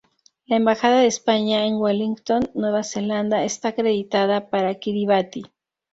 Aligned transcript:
La 0.47 0.55
embajada 0.55 0.99
de 1.01 1.05
España 1.05 1.67
en 1.67 1.75
Wellington, 1.75 2.49
Nueva 2.55 2.81
Zelanda, 2.81 3.43
está 3.43 3.67
acreditada 3.67 4.49
para 4.49 4.73
Kiribati. 4.79 5.43